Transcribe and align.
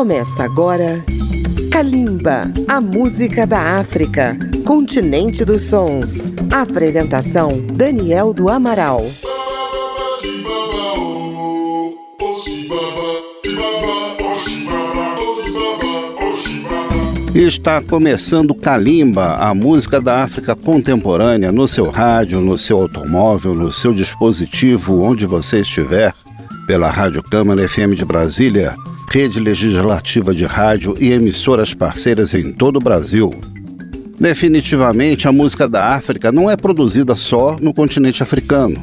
Começa 0.00 0.44
agora 0.44 1.04
Kalimba, 1.70 2.50
a 2.66 2.80
música 2.80 3.46
da 3.46 3.78
África, 3.78 4.34
continente 4.64 5.44
dos 5.44 5.64
sons. 5.64 6.32
Apresentação 6.50 7.60
Daniel 7.74 8.32
do 8.32 8.48
Amaral. 8.48 9.04
Está 17.34 17.82
começando 17.82 18.54
Kalimba, 18.54 19.34
a 19.34 19.54
música 19.54 20.00
da 20.00 20.22
África 20.22 20.56
contemporânea, 20.56 21.52
no 21.52 21.68
seu 21.68 21.90
rádio, 21.90 22.40
no 22.40 22.56
seu 22.56 22.80
automóvel, 22.80 23.54
no 23.54 23.70
seu 23.70 23.92
dispositivo, 23.92 25.02
onde 25.02 25.26
você 25.26 25.60
estiver, 25.60 26.14
pela 26.66 26.90
Rádio 26.90 27.22
Câmara 27.22 27.68
FM 27.68 27.92
de 27.94 28.06
Brasília, 28.06 28.74
rede 29.12 29.40
legislativa 29.40 30.32
de 30.32 30.44
rádio 30.44 30.94
e 31.00 31.10
emissoras 31.10 31.74
parceiras 31.74 32.32
em 32.32 32.52
todo 32.52 32.76
o 32.76 32.80
Brasil. 32.80 33.34
Definitivamente, 34.20 35.26
a 35.26 35.32
música 35.32 35.68
da 35.68 35.94
África 35.94 36.30
não 36.30 36.48
é 36.48 36.56
produzida 36.56 37.16
só 37.16 37.56
no 37.60 37.74
continente 37.74 38.22
africano. 38.22 38.80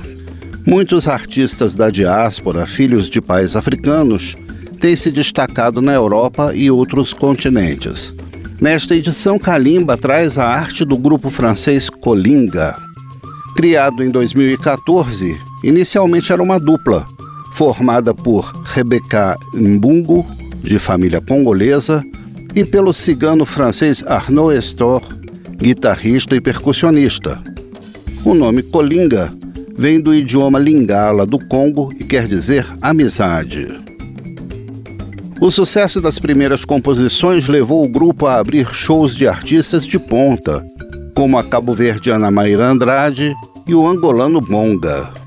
Muitos 0.65 1.07
artistas 1.07 1.75
da 1.75 1.89
diáspora, 1.89 2.67
filhos 2.67 3.09
de 3.09 3.21
pais 3.21 3.55
africanos, 3.55 4.35
têm 4.81 4.97
se 4.97 5.11
destacado 5.11 5.81
na 5.81 5.93
Europa 5.93 6.51
e 6.53 6.69
outros 6.69 7.13
continentes. 7.13 8.13
Nesta 8.59 8.95
edição, 8.95 9.39
Kalimba 9.39 9.95
traz 9.95 10.37
a 10.37 10.45
arte 10.45 10.83
do 10.83 10.97
grupo 10.97 11.29
francês 11.29 11.89
Colinga. 11.89 12.75
Criado 13.55 14.03
em 14.03 14.09
2014, 14.09 15.37
inicialmente 15.63 16.33
era 16.33 16.43
uma 16.43 16.59
dupla, 16.59 17.07
formada 17.57 18.13
por 18.13 18.53
Rebecca 18.65 19.35
Mbungo, 19.51 20.23
de 20.61 20.77
família 20.77 21.19
congolesa, 21.19 22.03
e 22.53 22.63
pelo 22.63 22.93
cigano 22.93 23.45
francês 23.45 24.03
Arnaud 24.05 24.55
Estor, 24.55 25.01
guitarrista 25.55 26.35
e 26.35 26.39
percussionista. 26.39 27.41
O 28.23 28.35
nome 28.35 28.61
Colinga 28.61 29.33
vem 29.75 29.99
do 29.99 30.13
idioma 30.13 30.59
lingala 30.59 31.25
do 31.25 31.39
Congo 31.47 31.91
e 31.99 32.03
quer 32.03 32.27
dizer 32.27 32.63
amizade. 32.79 33.67
O 35.41 35.49
sucesso 35.49 35.99
das 35.99 36.19
primeiras 36.19 36.63
composições 36.63 37.47
levou 37.47 37.83
o 37.83 37.89
grupo 37.89 38.27
a 38.27 38.35
abrir 38.35 38.67
shows 38.67 39.15
de 39.15 39.27
artistas 39.27 39.83
de 39.83 39.97
ponta, 39.97 40.63
como 41.15 41.39
a 41.39 41.43
cabo-verdiana 41.43 42.29
Maíra 42.29 42.67
Andrade 42.67 43.35
e 43.67 43.73
o 43.73 43.87
angolano 43.87 44.39
Bonga. 44.39 45.26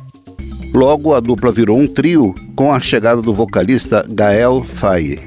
Logo, 0.73 1.15
a 1.15 1.21
dupla 1.21 1.51
virou 1.51 1.79
um 1.79 1.87
trio 1.87 2.35
com 2.55 2.73
a 2.73 2.81
chegada 2.81 3.21
do 3.21 3.35
vocalista 3.35 4.07
Gael 4.09 4.63
Faye. 4.63 5.19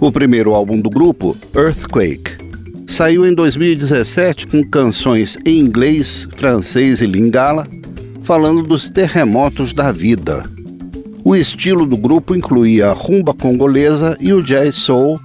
O 0.00 0.10
primeiro 0.10 0.54
álbum 0.54 0.80
do 0.80 0.90
grupo, 0.90 1.36
Earthquake, 1.54 2.38
saiu 2.86 3.24
em 3.24 3.34
2017 3.34 4.46
com 4.48 4.62
canções 4.68 5.38
em 5.46 5.58
inglês, 5.58 6.28
francês 6.36 7.00
e 7.00 7.06
lingala, 7.06 7.66
falando 8.22 8.62
dos 8.62 8.88
terremotos 8.88 9.72
da 9.72 9.92
vida 9.92 10.54
o 11.24 11.34
estilo 11.34 11.86
do 11.86 11.96
grupo 11.96 12.36
incluía 12.36 12.88
a 12.88 12.92
rumba 12.92 13.32
congolesa 13.32 14.14
e 14.20 14.30
o 14.34 14.42
jazz 14.42 14.74
soul, 14.74 15.18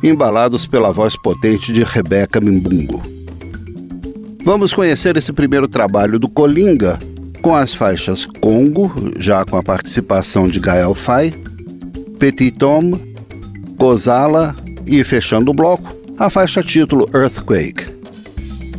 embalados 0.00 0.66
pela 0.66 0.92
voz 0.92 1.16
potente 1.16 1.72
de 1.72 1.82
Rebeca 1.82 2.40
Mimbungo. 2.40 3.02
Vamos 4.44 4.72
conhecer 4.72 5.16
esse 5.16 5.32
primeiro 5.32 5.66
trabalho 5.66 6.16
do 6.16 6.28
Colinga 6.28 6.96
com 7.42 7.54
as 7.54 7.74
faixas 7.74 8.24
Congo, 8.24 8.92
já 9.18 9.44
com 9.44 9.56
a 9.56 9.62
participação 9.62 10.48
de 10.48 10.60
Gael 10.60 10.94
Fai, 10.94 11.32
Petit 12.18 12.52
Tom, 12.52 12.92
Kozala 13.76 14.54
e, 14.86 15.02
fechando 15.02 15.50
o 15.50 15.54
bloco, 15.54 15.92
a 16.18 16.30
faixa 16.30 16.62
título 16.62 17.08
Earthquake. 17.12 18.00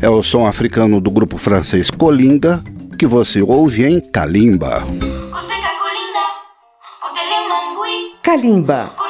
É 0.02 0.10
o 0.10 0.24
som 0.24 0.46
africano 0.46 1.02
do 1.02 1.12
grupo 1.12 1.38
francês 1.38 1.90
Colinga 1.90 2.64
que 2.98 3.06
você 3.06 3.42
ouve 3.42 3.86
em 3.86 4.00
Kalimba. 4.00 4.82
Kalimba. 8.24 9.03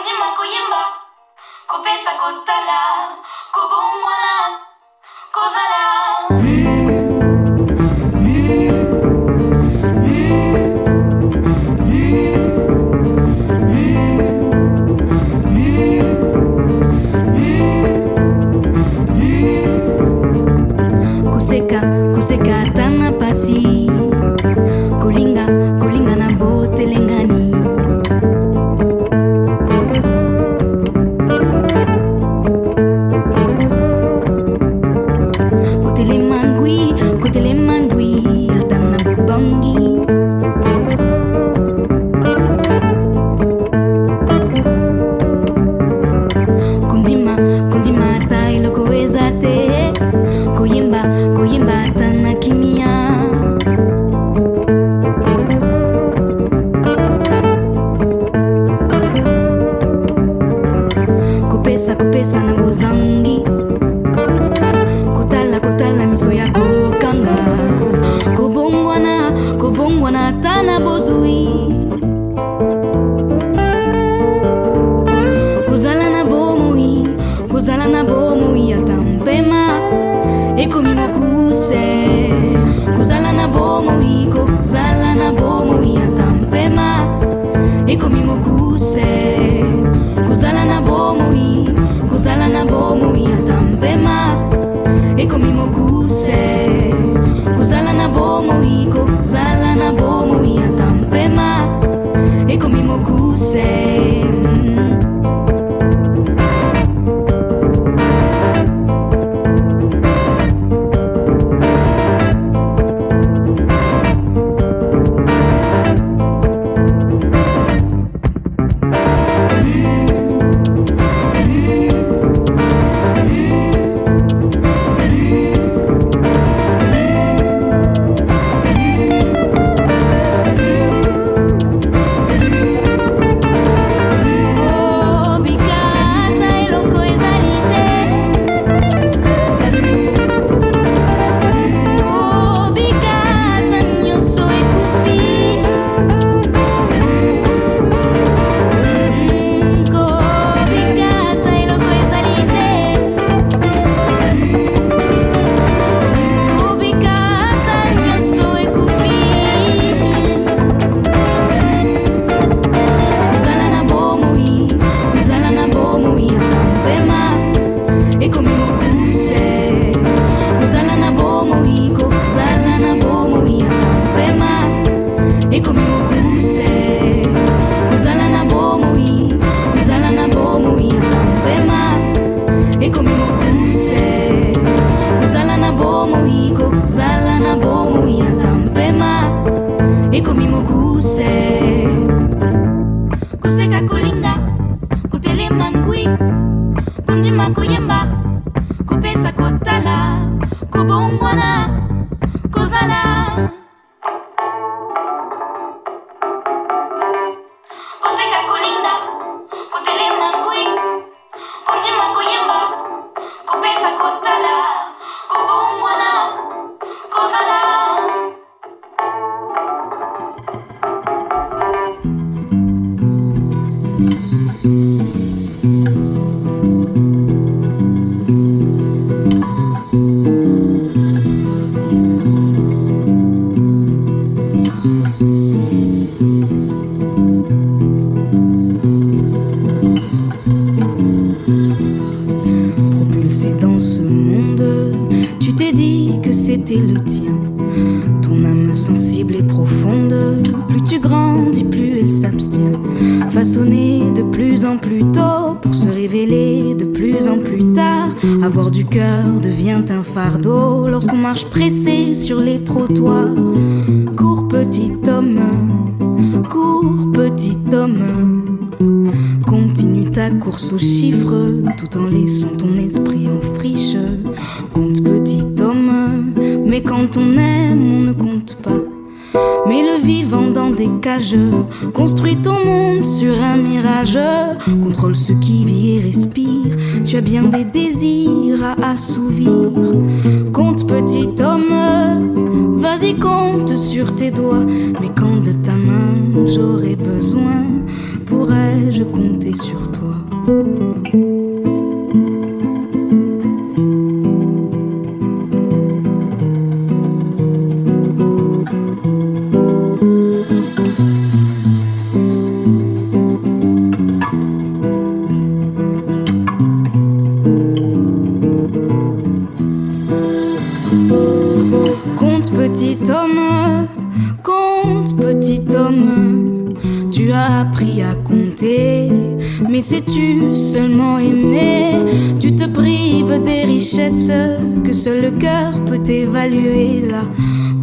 Pourrais-je 298.44 299.04
compter 299.04 299.54
sur 299.54 299.92
toi? 299.94 301.33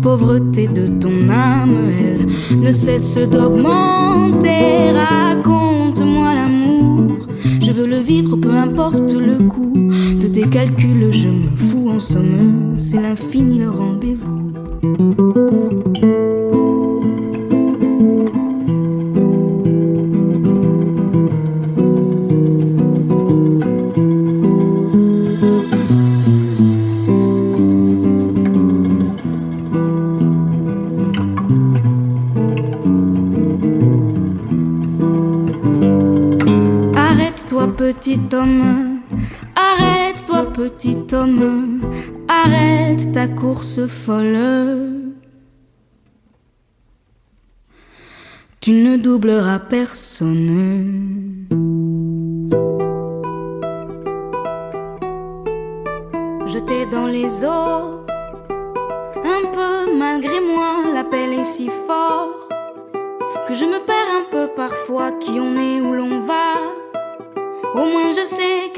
Pauvreté 0.02 0.66
de 0.66 0.86
ton 0.86 1.28
âme, 1.28 1.76
elle 2.00 2.58
ne 2.58 2.72
cesse 2.72 3.16
d'augmenter. 3.28 3.89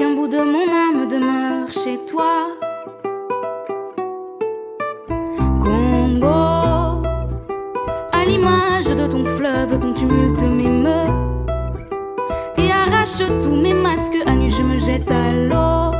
Qu'un 0.03 0.15
bout 0.15 0.27
de 0.27 0.37
mon 0.37 0.67
âme 0.85 1.07
demeure 1.07 1.71
chez 1.71 1.97
toi. 2.05 2.49
Congo, 5.61 6.27
à 8.11 8.25
l'image 8.25 8.85
de 8.85 9.07
ton 9.07 9.23
fleuve, 9.23 9.79
ton 9.79 9.93
tumulte 9.93 10.41
m'émeut. 10.41 11.09
Et 12.57 12.69
arrache 12.69 13.23
tous 13.41 13.55
mes 13.55 13.73
masques, 13.73 14.17
à 14.25 14.35
nu 14.35 14.49
je 14.49 14.63
me 14.63 14.77
jette 14.77 15.09
à 15.09 15.31
l'eau. 15.31 15.91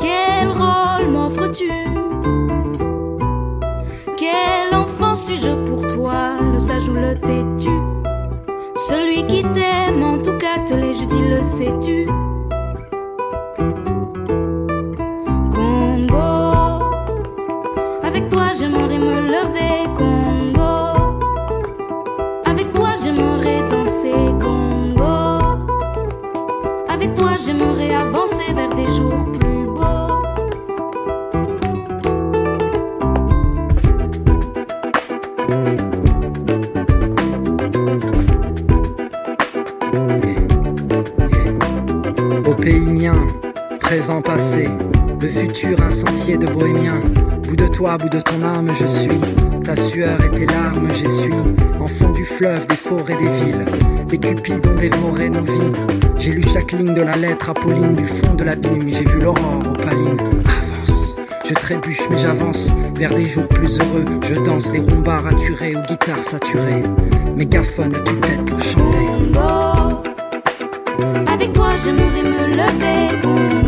Quel 0.00 0.48
rôle 0.48 1.08
m'offres-tu? 1.12 1.70
Quel 4.16 4.74
enfant 4.74 5.14
suis-je 5.14 5.54
pour 5.66 5.86
toi, 5.94 6.36
le 6.52 6.58
sage 6.58 6.88
ou 6.88 6.94
le 6.94 7.14
têtu? 7.14 7.76
Celui 8.88 9.24
qui 9.26 9.42
t'aime, 9.52 10.02
en 10.02 10.18
tout 10.18 10.36
cas, 10.38 10.58
te 10.66 10.74
l'ai, 10.74 10.94
je 10.94 11.04
dis, 11.04 11.28
le 11.28 11.42
sais-tu? 11.42 12.08
J'aimerais 27.44 27.94
avancer 27.94 28.52
vers 28.54 28.74
des 28.74 28.92
jours 28.92 29.24
plus 29.32 29.66
beaux. 29.66 30.00
présent, 43.80 44.22
passé, 44.22 44.68
le 45.20 45.28
futur, 45.28 45.76
un 45.82 45.90
sentier 45.90 46.38
de 46.38 46.46
bohémien. 46.46 47.02
Bout 47.42 47.56
de 47.56 47.66
toi, 47.66 47.98
bout 47.98 48.08
de 48.08 48.20
ton 48.20 48.40
âme, 48.44 48.70
je 48.72 48.86
suis. 48.86 49.20
Ta 49.64 49.74
sueur 49.74 50.24
et 50.24 50.30
tes 50.30 50.46
larmes, 50.46 50.88
j'essuie. 50.94 51.34
Enfant 51.80 52.10
du 52.12 52.24
fleuve, 52.24 52.66
des 52.68 52.76
forêts, 52.76 53.16
des 53.16 53.28
villes. 53.28 53.66
Les 54.08 54.18
cupides 54.18 54.64
ont 54.68 54.76
dévoré 54.76 55.28
nos 55.28 55.42
vies. 55.42 56.09
J'ai 56.20 56.32
lu 56.32 56.42
chaque 56.42 56.72
ligne 56.72 56.92
de 56.92 57.00
la 57.00 57.16
lettre 57.16 57.48
Apolline 57.48 57.94
du 57.94 58.04
fond 58.04 58.34
de 58.34 58.44
l'abîme. 58.44 58.86
J'ai 58.88 59.06
vu 59.06 59.20
l'aurore 59.20 59.62
opaline. 59.70 60.20
Avance, 60.44 61.16
je 61.48 61.54
trébuche, 61.54 62.02
mais 62.10 62.18
j'avance 62.18 62.68
vers 62.94 63.14
des 63.14 63.24
jours 63.24 63.48
plus 63.48 63.78
heureux. 63.78 64.04
Je 64.28 64.34
danse 64.34 64.70
des 64.70 64.80
rombars 64.80 65.24
raturés 65.24 65.74
aux 65.74 65.80
guitares 65.80 66.22
saturées. 66.22 66.82
Mégaphone 67.34 67.94
à 67.94 68.00
toute 68.00 68.20
tête 68.20 68.44
pour 68.44 68.62
chanter. 68.62 68.98
Avec 71.26 71.54
toi, 71.54 71.70
j'aimerais 71.82 72.22
me 72.22 72.54
lever, 72.54 73.59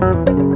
Congo. 0.00 0.40
Tell 0.40 0.49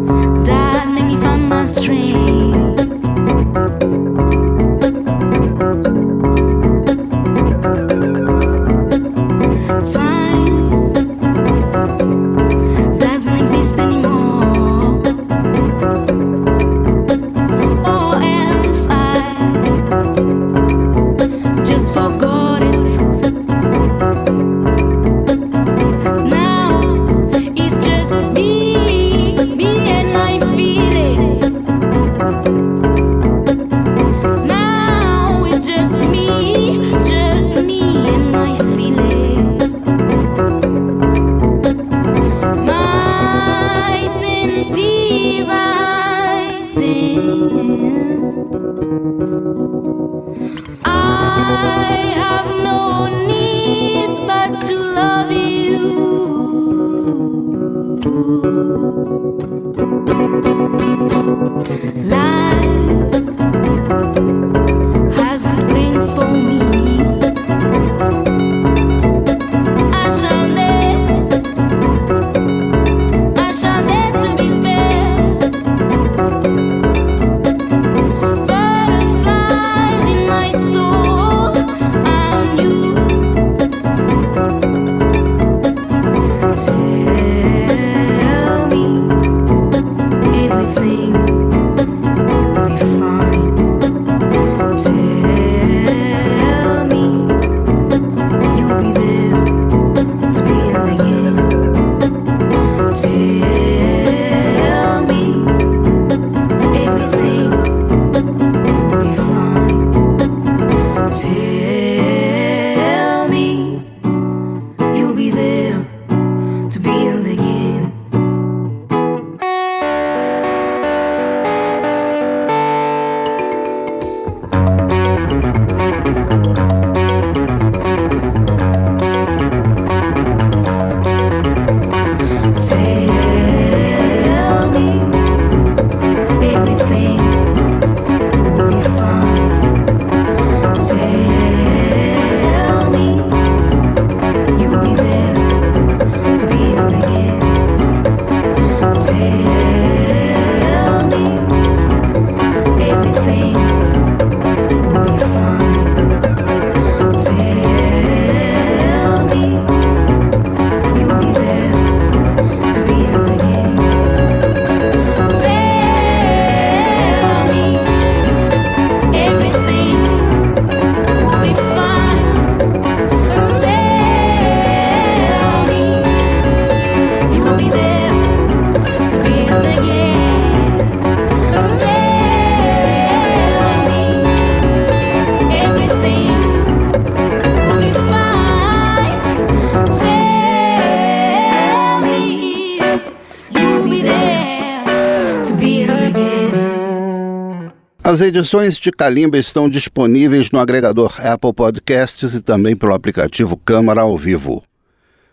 As 198.14 198.20
edições 198.20 198.76
de 198.76 198.92
Calimba 198.92 199.36
estão 199.36 199.68
disponíveis 199.68 200.52
no 200.52 200.60
agregador 200.60 201.12
Apple 201.18 201.52
Podcasts 201.52 202.32
e 202.32 202.40
também 202.40 202.76
pelo 202.76 202.94
aplicativo 202.94 203.56
Câmara 203.56 204.02
ao 204.02 204.16
Vivo. 204.16 204.62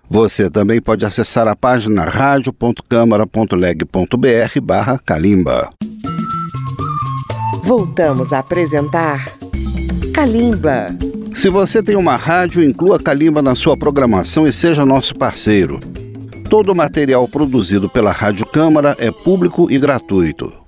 Você 0.10 0.50
também 0.50 0.82
pode 0.82 1.06
acessar 1.06 1.48
a 1.48 1.56
página 1.56 2.06
radio.câmara.leg.br 2.06 4.62
barra 4.64 4.98
Calimba. 4.98 5.70
Voltamos 7.62 8.34
a 8.34 8.40
apresentar 8.40 9.32
Calimba. 10.12 10.88
Se 11.36 11.50
você 11.50 11.84
tem 11.84 11.96
uma 11.96 12.16
rádio, 12.16 12.64
inclua 12.64 13.00
Calimba 13.00 13.44
na 13.44 13.54
sua 13.54 13.78
programação 13.78 14.48
e 14.48 14.52
seja 14.52 14.88
nosso 14.88 15.14
parceiro. 15.14 15.80
Todo 16.50 16.72
o 16.72 16.76
material 16.76 17.28
produzido 17.28 17.88
pela 17.88 18.12
Rádio 18.12 18.48
Câmara 18.48 18.96
é 18.98 19.12
público 19.12 19.72
e 19.72 19.78
gratuito. 19.78 20.61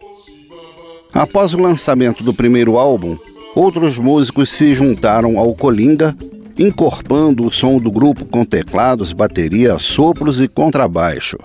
Após 1.13 1.53
o 1.53 1.59
lançamento 1.59 2.23
do 2.23 2.33
primeiro 2.33 2.77
álbum, 2.77 3.15
outros 3.55 3.99
músicos 3.99 4.49
se 4.49 4.73
juntaram 4.73 5.37
ao 5.37 5.53
Colinga, 5.53 6.17
encorpando 6.57 7.45
o 7.45 7.51
som 7.51 7.77
do 7.77 7.91
grupo 7.91 8.25
com 8.25 8.43
teclados, 8.43 9.11
bateria, 9.11 9.77
sopros 9.77 10.41
e 10.41 10.47
contrabaixo. 10.47 11.37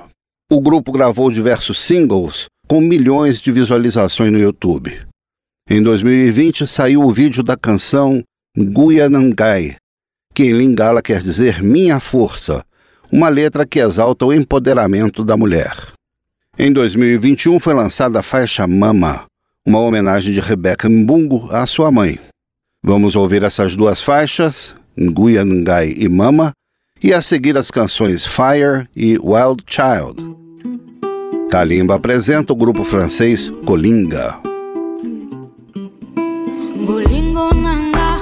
O 0.50 0.58
grupo 0.58 0.90
gravou 0.90 1.30
diversos 1.30 1.80
singles 1.80 2.46
com 2.66 2.80
milhões 2.80 3.40
de 3.40 3.52
visualizações 3.52 4.32
no 4.32 4.38
YouTube. 4.38 5.02
Em 5.68 5.82
2020 5.82 6.66
saiu 6.66 7.02
o 7.02 7.10
vídeo 7.10 7.42
da 7.42 7.54
canção 7.54 8.22
Guyanangai, 8.56 9.76
que 10.34 10.44
em 10.44 10.52
Lingala 10.52 11.02
quer 11.02 11.22
dizer 11.22 11.62
Minha 11.62 12.00
Força, 12.00 12.64
uma 13.12 13.28
letra 13.28 13.66
que 13.66 13.80
exalta 13.80 14.25
o 14.25 14.32
empoderamento 14.32 15.22
da 15.22 15.37
mulher. 15.37 15.75
Em 16.58 16.72
2021 16.72 17.60
foi 17.60 17.75
lançada 17.75 18.20
a 18.20 18.22
faixa 18.22 18.66
Mama, 18.66 19.26
uma 19.68 19.80
homenagem 19.80 20.32
de 20.32 20.40
Rebecca 20.40 20.88
Mbungo 20.88 21.46
à 21.50 21.66
sua 21.66 21.90
mãe. 21.90 22.18
Vamos 22.82 23.14
ouvir 23.14 23.42
essas 23.42 23.76
duas 23.76 24.00
faixas, 24.00 24.74
Nguyangai 24.98 25.94
e 25.94 26.09
Mama, 26.09 26.52
e 27.02 27.12
a 27.12 27.20
seguir 27.20 27.54
as 27.54 27.70
canções 27.70 28.24
Fire 28.24 28.88
e 28.96 29.18
Wild 29.18 29.62
Child. 29.66 30.37
Kalimba 31.50 31.96
apresenta 31.96 32.54
o 32.54 32.57
grupo 32.57 32.83
francês 32.83 33.50
Colinga. 33.66 34.40
bolingo 36.87 37.52
nanga 37.52 38.20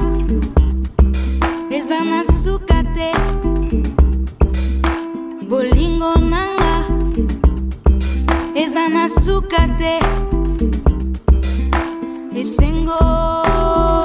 eza 1.71 2.01
na 2.01 2.25
suka 2.25 2.83
te 2.93 3.13
bolingo 5.49 6.19
nanga 6.19 6.85
eza 8.57 8.89
na 8.89 9.07
suka 9.07 9.69
single. 12.45 13.96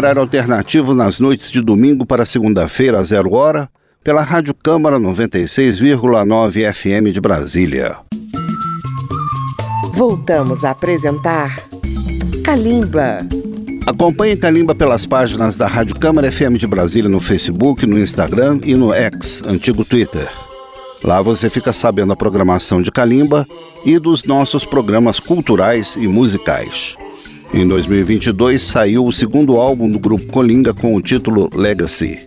Horário 0.00 0.22
alternativo 0.22 0.94
nas 0.94 1.20
noites 1.20 1.50
de 1.50 1.60
domingo 1.60 2.06
para 2.06 2.24
segunda-feira, 2.24 2.98
a 2.98 3.04
zero 3.04 3.34
hora, 3.34 3.68
pela 4.02 4.22
Rádio 4.22 4.54
Câmara 4.54 4.98
96,9 4.98 6.72
FM 6.72 7.12
de 7.12 7.20
Brasília. 7.20 7.98
Voltamos 9.92 10.64
a 10.64 10.70
apresentar 10.70 11.62
Calimba. 12.42 13.18
Acompanhe 13.84 14.36
Calimba 14.36 14.74
pelas 14.74 15.04
páginas 15.04 15.56
da 15.56 15.66
Rádio 15.66 15.94
Câmara 15.98 16.32
FM 16.32 16.56
de 16.56 16.66
Brasília 16.66 17.10
no 17.10 17.20
Facebook, 17.20 17.84
no 17.84 17.98
Instagram 17.98 18.58
e 18.64 18.74
no 18.74 18.94
X, 18.94 19.42
antigo 19.46 19.84
Twitter. 19.84 20.30
Lá 21.04 21.20
você 21.20 21.50
fica 21.50 21.74
sabendo 21.74 22.14
a 22.14 22.16
programação 22.16 22.80
de 22.80 22.90
Calimba 22.90 23.46
e 23.84 23.98
dos 23.98 24.24
nossos 24.24 24.64
programas 24.64 25.20
culturais 25.20 25.94
e 25.96 26.08
musicais. 26.08 26.96
Em 27.52 27.66
2022 27.66 28.62
saiu 28.62 29.04
o 29.04 29.12
segundo 29.12 29.56
álbum 29.56 29.90
do 29.90 29.98
grupo 29.98 30.26
Colinga 30.32 30.72
com 30.72 30.94
o 30.94 31.02
título 31.02 31.50
Legacy. 31.52 32.24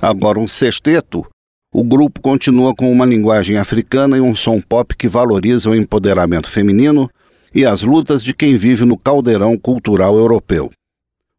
Agora 0.00 0.40
um 0.40 0.48
sexteto, 0.48 1.24
o 1.72 1.84
grupo 1.84 2.20
continua 2.20 2.74
com 2.74 2.90
uma 2.90 3.06
linguagem 3.06 3.56
africana 3.56 4.16
e 4.16 4.20
um 4.20 4.34
som 4.34 4.60
pop 4.60 4.96
que 4.96 5.08
valoriza 5.08 5.70
o 5.70 5.74
empoderamento 5.74 6.50
feminino 6.50 7.08
e 7.54 7.64
as 7.64 7.82
lutas 7.82 8.24
de 8.24 8.34
quem 8.34 8.56
vive 8.56 8.84
no 8.84 8.98
caldeirão 8.98 9.56
cultural 9.56 10.16
europeu. 10.16 10.70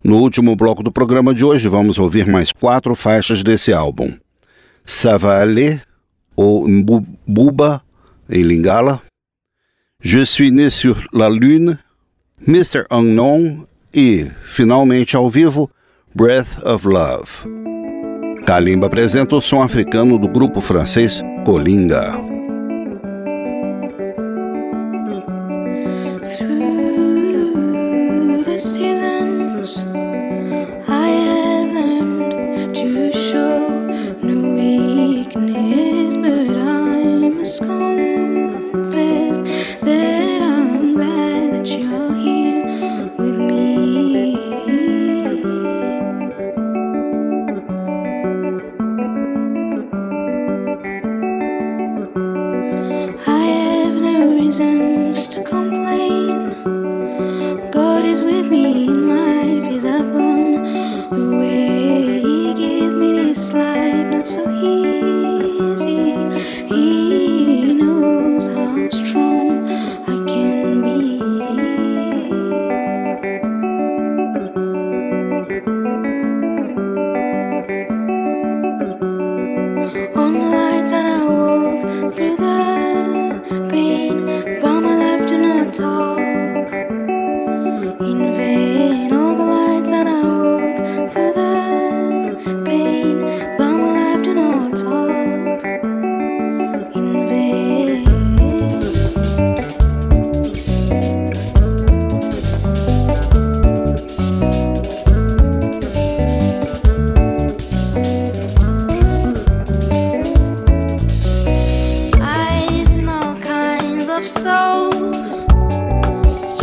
No 0.03 0.19
último 0.19 0.55
bloco 0.55 0.81
do 0.81 0.91
programa 0.91 1.33
de 1.33 1.43
hoje, 1.43 1.67
vamos 1.67 1.97
ouvir 1.97 2.25
mais 2.25 2.51
quatro 2.51 2.95
faixas 2.95 3.43
desse 3.43 3.73
álbum: 3.73 4.13
Savale, 4.85 5.81
ou 6.35 6.67
Mbuba, 6.67 7.81
em 8.29 8.41
Lingala, 8.41 9.01
Je 10.05 10.25
suis 10.25 10.51
né 10.51 10.69
sur 10.69 11.07
la 11.13 11.29
lune, 11.29 11.77
Mr. 12.45 12.85
Unknown 12.91 13.65
e, 13.93 14.29
finalmente 14.43 15.15
ao 15.15 15.29
vivo, 15.29 15.69
Breath 16.13 16.61
of 16.65 16.85
Love. 16.85 17.29
Kalimba 18.45 18.87
apresenta 18.87 19.35
o 19.35 19.41
som 19.41 19.61
africano 19.61 20.17
do 20.17 20.27
grupo 20.27 20.59
francês 20.59 21.21
Colinga. 21.45 22.32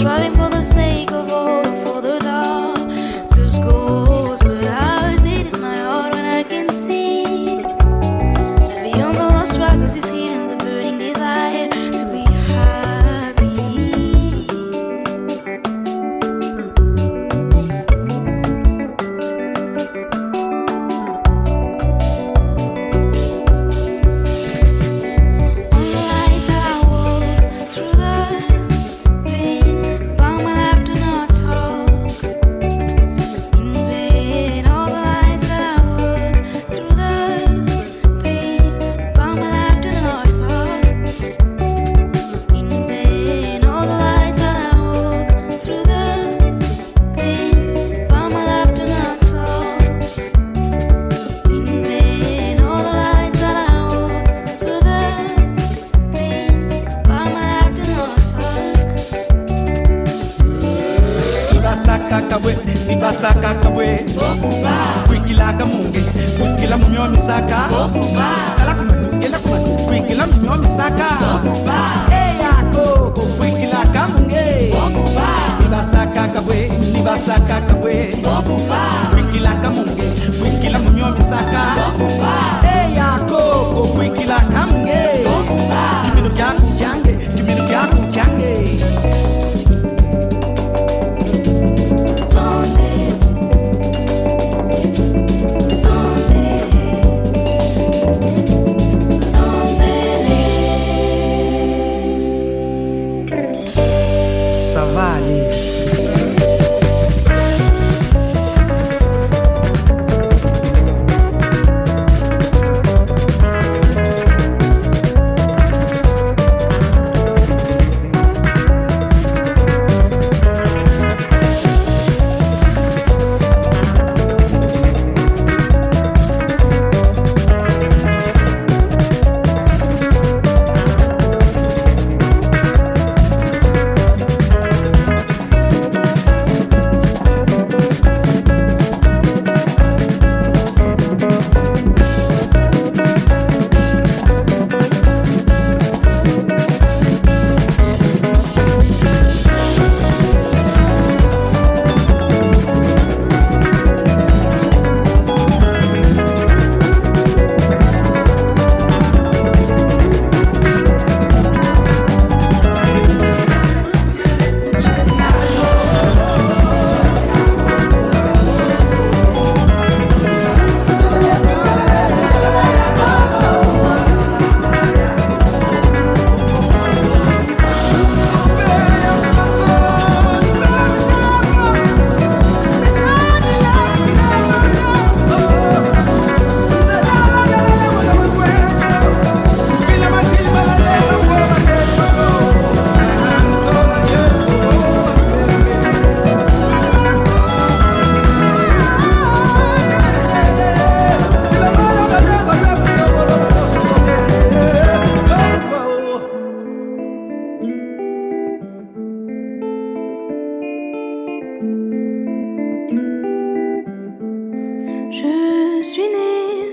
driving 0.01 0.33
for 0.35 0.50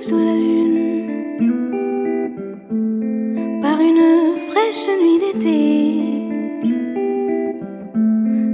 sous 0.08 0.18
la 0.18 0.36
lune 0.36 1.60
par 3.62 3.78
une 3.82 4.38
fraîche 4.48 4.88
nuit 5.04 5.20
d'été. 5.24 5.60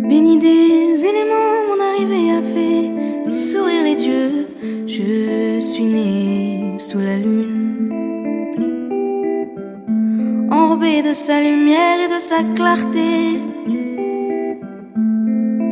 Béni 0.10 0.40
des 0.40 1.06
éléments, 1.10 1.60
mon 1.70 1.80
arrivée 1.90 2.32
a 2.32 2.42
fait 2.42 3.32
sourire 3.32 3.84
les 3.84 3.96
dieux. 3.96 4.48
Je 4.88 5.60
suis 5.60 5.84
né 5.84 6.74
sous 6.80 6.98
la 6.98 7.18
lune, 7.18 7.90
enrobé 10.52 11.04
de 11.04 11.14
sa 11.14 11.40
lumière 11.40 12.00
et 12.06 12.16
de 12.16 12.20
sa 12.20 12.40
clarté. 12.56 13.12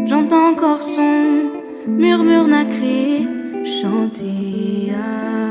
J'entends 0.05 0.49
encore 0.51 0.83
son 0.83 1.49
murmure 1.87 2.47
nacré 2.47 3.25
chanter. 3.63 4.91
À 4.93 5.50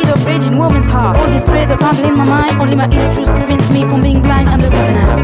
see 0.00 0.10
the 0.10 0.16
rage 0.26 0.42
in 0.44 0.56
woman's 0.56 0.88
heart. 0.88 1.16
All 1.16 1.30
these 1.30 1.42
threads 1.42 1.70
are 1.70 1.78
tangled 1.78 2.06
in 2.06 2.16
my 2.16 2.24
mind. 2.24 2.60
Only 2.60 2.76
my 2.76 2.84
inner 2.84 3.14
truth 3.14 3.28
prevents 3.28 3.68
me 3.70 3.82
from 3.82 4.02
being 4.02 4.22
blind. 4.22 4.48
I'm 4.48 4.60
the 4.60 4.70
river 4.70 4.92
now. 4.92 5.16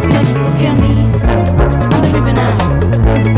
Don't 0.00 0.52
scare 0.54 0.74
me. 0.74 0.92
I'm 1.92 2.02
the 2.02 2.10
river 2.14 2.32
now. 2.32 3.35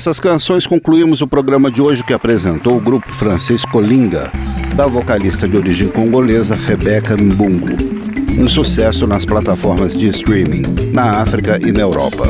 Essas 0.00 0.18
canções 0.18 0.66
concluímos 0.66 1.20
o 1.20 1.26
programa 1.26 1.70
de 1.70 1.82
hoje 1.82 2.02
que 2.02 2.14
apresentou 2.14 2.74
o 2.74 2.80
grupo 2.80 3.14
francês 3.14 3.66
Colinga, 3.66 4.32
da 4.74 4.86
vocalista 4.86 5.46
de 5.46 5.58
origem 5.58 5.88
congolesa 5.88 6.54
Rebeca 6.54 7.18
Mbungo. 7.18 7.68
Um 8.38 8.48
sucesso 8.48 9.06
nas 9.06 9.26
plataformas 9.26 9.94
de 9.94 10.08
streaming, 10.08 10.62
na 10.94 11.20
África 11.20 11.58
e 11.60 11.70
na 11.70 11.80
Europa. 11.80 12.24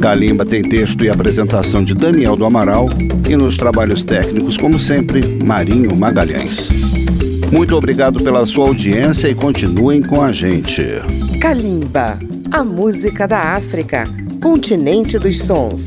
Kalimba 0.00 0.46
tem 0.46 0.62
texto 0.62 1.04
e 1.04 1.10
apresentação 1.10 1.82
de 1.82 1.92
Daniel 1.92 2.36
do 2.36 2.44
Amaral 2.44 2.88
e 3.28 3.34
nos 3.34 3.56
trabalhos 3.56 4.04
técnicos, 4.04 4.56
como 4.56 4.78
sempre, 4.78 5.42
Marinho 5.44 5.96
Magalhães. 5.96 6.68
Muito 7.50 7.74
obrigado 7.74 8.22
pela 8.22 8.46
sua 8.46 8.68
audiência 8.68 9.26
e 9.26 9.34
continuem 9.34 10.02
com 10.02 10.22
a 10.22 10.30
gente. 10.30 10.84
Kalimba, 11.40 12.16
a 12.52 12.62
música 12.62 13.26
da 13.26 13.40
África, 13.56 14.04
continente 14.40 15.18
dos 15.18 15.42
sons. 15.42 15.86